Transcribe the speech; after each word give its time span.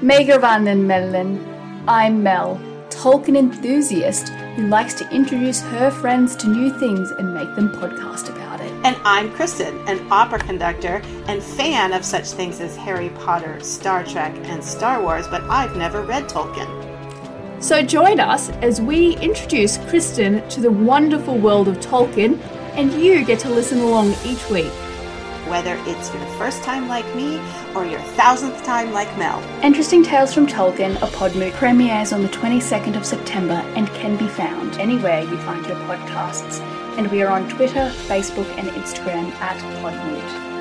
Mae 0.00 0.24
govannen 0.24 0.86
Mellon. 0.86 1.44
I'm 1.88 2.22
Mel, 2.22 2.60
Tolkien 2.88 3.36
enthusiast 3.36 4.28
who 4.54 4.68
likes 4.68 4.94
to 4.94 5.10
introduce 5.10 5.60
her 5.60 5.90
friends 5.90 6.36
to 6.36 6.46
new 6.48 6.72
things 6.78 7.10
and 7.10 7.34
make 7.34 7.52
them 7.56 7.70
podcast 7.70 8.30
about 8.30 8.60
it. 8.60 8.70
And 8.84 8.94
I'm 9.04 9.32
Kristen, 9.32 9.76
an 9.88 10.06
opera 10.08 10.38
conductor 10.38 11.02
and 11.26 11.42
fan 11.42 11.92
of 11.92 12.04
such 12.04 12.30
things 12.30 12.60
as 12.60 12.76
Harry 12.76 13.08
Potter, 13.08 13.58
Star 13.58 14.04
Trek, 14.04 14.36
and 14.44 14.62
Star 14.62 15.02
Wars, 15.02 15.26
but 15.26 15.42
I've 15.50 15.76
never 15.76 16.02
read 16.02 16.28
Tolkien. 16.28 16.70
So 17.60 17.82
join 17.82 18.20
us 18.20 18.50
as 18.62 18.80
we 18.80 19.16
introduce 19.16 19.78
Kristen 19.88 20.48
to 20.50 20.60
the 20.60 20.70
wonderful 20.70 21.36
world 21.36 21.66
of 21.66 21.80
Tolkien, 21.80 22.38
and 22.76 22.92
you 22.92 23.24
get 23.24 23.40
to 23.40 23.50
listen 23.50 23.80
along 23.80 24.14
each 24.24 24.48
week. 24.48 24.70
Whether 25.48 25.76
it's 25.86 26.12
your 26.12 26.26
first 26.38 26.62
time 26.62 26.88
like 26.88 27.06
me 27.14 27.40
or 27.74 27.84
your 27.84 28.00
thousandth 28.00 28.62
time 28.64 28.92
like 28.92 29.08
Mel. 29.16 29.42
Interesting 29.62 30.02
Tales 30.02 30.34
from 30.34 30.46
Tolkien, 30.46 30.96
a 30.96 31.06
Podmoot, 31.06 31.52
premieres 31.54 32.12
on 32.12 32.22
the 32.22 32.28
22nd 32.28 32.96
of 32.96 33.06
September 33.06 33.62
and 33.74 33.88
can 33.88 34.16
be 34.16 34.28
found 34.28 34.78
anywhere 34.78 35.22
you 35.22 35.38
find 35.38 35.64
your 35.66 35.76
podcasts. 35.86 36.60
And 36.98 37.10
we 37.10 37.22
are 37.22 37.28
on 37.28 37.48
Twitter, 37.48 37.92
Facebook, 38.06 38.48
and 38.58 38.68
Instagram 38.68 39.30
at 39.40 39.58
Podmoot. 39.82 40.57